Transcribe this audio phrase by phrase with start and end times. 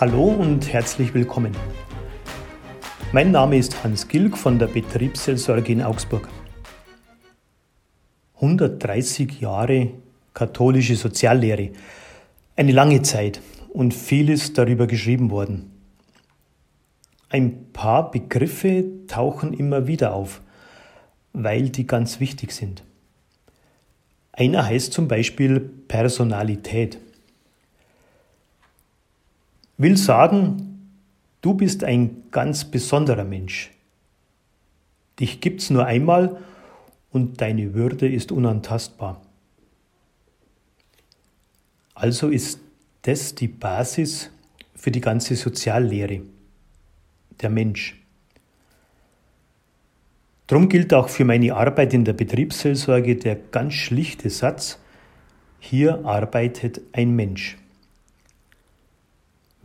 [0.00, 1.56] Hallo und herzlich willkommen.
[3.10, 6.28] Mein Name ist Hans Gilg von der Betriebsseelsorge in Augsburg.
[8.36, 9.90] 130 Jahre
[10.34, 11.70] katholische Soziallehre.
[12.54, 13.40] Eine lange Zeit
[13.70, 15.72] und vieles darüber geschrieben worden.
[17.28, 20.42] Ein paar Begriffe tauchen immer wieder auf,
[21.32, 22.84] weil die ganz wichtig sind.
[24.30, 27.00] Einer heißt zum Beispiel Personalität
[29.78, 30.90] will sagen,
[31.40, 33.70] du bist ein ganz besonderer Mensch.
[35.18, 36.38] Dich gibt's nur einmal
[37.10, 39.22] und deine Würde ist unantastbar.
[41.94, 42.60] Also ist
[43.02, 44.30] das die Basis
[44.74, 46.20] für die ganze Soziallehre,
[47.40, 47.96] der Mensch.
[50.46, 54.78] Drum gilt auch für meine Arbeit in der Betriebsseelsorge der ganz schlichte Satz,
[55.60, 57.58] hier arbeitet ein Mensch.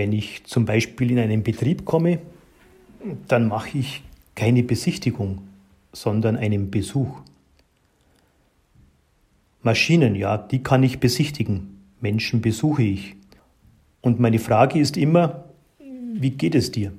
[0.00, 2.20] Wenn ich zum Beispiel in einen Betrieb komme,
[3.28, 4.02] dann mache ich
[4.34, 5.42] keine Besichtigung,
[5.92, 7.20] sondern einen Besuch.
[9.62, 13.14] Maschinen, ja, die kann ich besichtigen, Menschen besuche ich.
[14.00, 15.44] Und meine Frage ist immer,
[16.14, 16.92] wie geht es dir?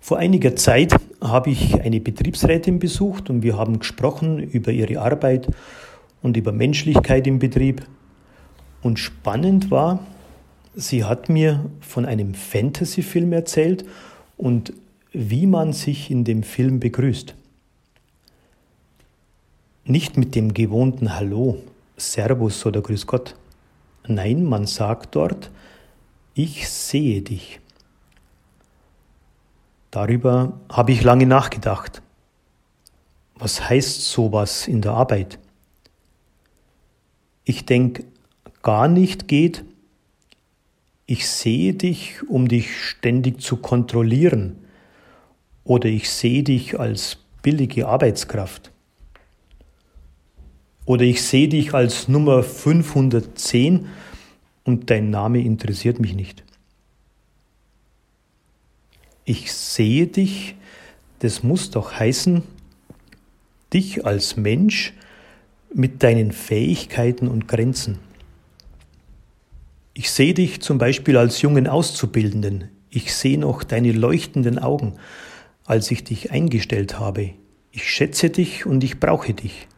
[0.00, 5.48] Vor einiger Zeit habe ich eine Betriebsrätin besucht und wir haben gesprochen über ihre Arbeit
[6.22, 7.86] und über Menschlichkeit im Betrieb.
[8.80, 10.00] Und spannend war,
[10.78, 13.86] Sie hat mir von einem Fantasy-Film erzählt
[14.36, 14.74] und
[15.10, 17.34] wie man sich in dem Film begrüßt.
[19.86, 21.62] Nicht mit dem gewohnten Hallo,
[21.96, 23.36] Servus oder Grüß Gott.
[24.06, 25.50] Nein, man sagt dort,
[26.34, 27.58] ich sehe dich.
[29.90, 32.02] Darüber habe ich lange nachgedacht.
[33.34, 35.38] Was heißt sowas in der Arbeit?
[37.44, 38.04] Ich denke,
[38.60, 39.64] gar nicht geht,
[41.06, 44.56] ich sehe dich, um dich ständig zu kontrollieren,
[45.64, 48.72] oder ich sehe dich als billige Arbeitskraft,
[50.84, 53.86] oder ich sehe dich als Nummer 510
[54.64, 56.44] und dein Name interessiert mich nicht.
[59.24, 60.54] Ich sehe dich,
[61.20, 62.42] das muss doch heißen,
[63.72, 64.92] dich als Mensch
[65.74, 67.98] mit deinen Fähigkeiten und Grenzen.
[69.98, 72.68] Ich sehe dich zum Beispiel als jungen Auszubildenden.
[72.90, 74.92] Ich sehe noch deine leuchtenden Augen,
[75.64, 77.30] als ich dich eingestellt habe.
[77.72, 79.68] Ich schätze dich und ich brauche dich.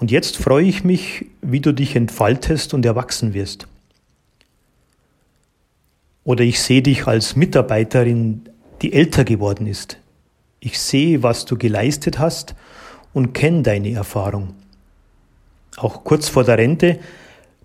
[0.00, 3.68] Und jetzt freue ich mich, wie du dich entfaltest und erwachsen wirst.
[6.24, 8.48] Oder ich sehe dich als Mitarbeiterin,
[8.82, 9.98] die älter geworden ist.
[10.58, 12.56] Ich sehe, was du geleistet hast
[13.12, 14.54] und kenne deine Erfahrung.
[15.76, 16.98] Auch kurz vor der Rente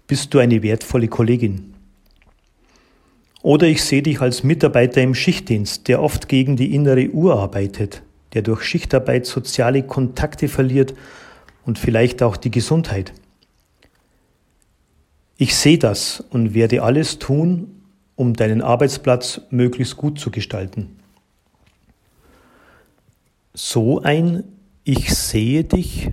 [0.07, 1.73] bist du eine wertvolle Kollegin.
[3.44, 8.01] Oder ich sehe dich als Mitarbeiter im Schichtdienst, der oft gegen die innere Uhr arbeitet,
[8.34, 10.94] der durch Schichtarbeit soziale Kontakte verliert
[11.66, 13.13] und vielleicht auch die Gesundheit.
[15.38, 17.84] Ich sehe das und werde alles tun,
[18.16, 20.97] um deinen Arbeitsplatz möglichst gut zu gestalten.
[23.53, 24.44] So ein
[24.84, 26.09] Ich sehe dich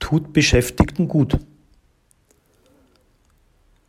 [0.00, 1.38] tut Beschäftigten gut.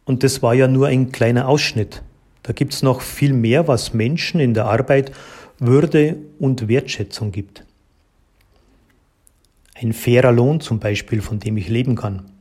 [0.06, 2.04] Und das war ja nur ein kleiner Ausschnitt.
[2.44, 5.12] Da gibt es noch viel mehr, was Menschen in der Arbeit
[5.58, 7.66] Würde und Wertschätzung gibt.
[9.74, 12.32] Ein fairer Lohn zum Beispiel, von dem ich leben kann.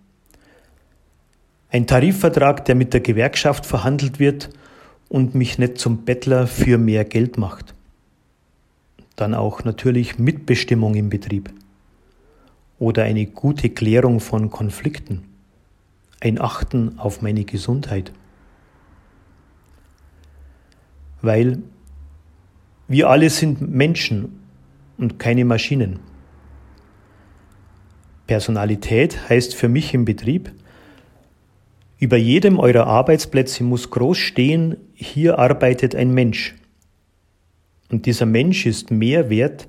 [1.70, 4.50] Ein Tarifvertrag, der mit der Gewerkschaft verhandelt wird
[5.08, 7.74] und mich nicht zum Bettler für mehr Geld macht.
[9.16, 11.50] Dann auch natürlich Mitbestimmung im Betrieb
[12.78, 15.33] oder eine gute Klärung von Konflikten
[16.24, 18.12] ein Achten auf meine Gesundheit.
[21.20, 21.62] Weil
[22.88, 24.40] wir alle sind Menschen
[24.96, 26.00] und keine Maschinen.
[28.26, 30.50] Personalität heißt für mich im Betrieb,
[31.98, 36.54] über jedem eurer Arbeitsplätze muss groß stehen, hier arbeitet ein Mensch.
[37.90, 39.68] Und dieser Mensch ist mehr wert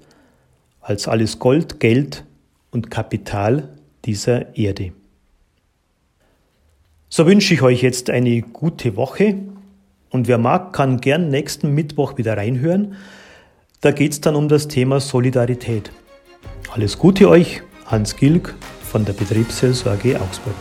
[0.80, 2.26] als alles Gold, Geld
[2.72, 4.94] und Kapital dieser Erde.
[7.16, 9.36] So wünsche ich euch jetzt eine gute Woche
[10.10, 12.96] und wer mag, kann gern nächsten Mittwoch wieder reinhören.
[13.80, 15.92] Da geht es dann um das Thema Solidarität.
[16.74, 18.54] Alles Gute euch, Hans Gilg
[18.84, 20.56] von der Betriebsseelsorge Augsburg.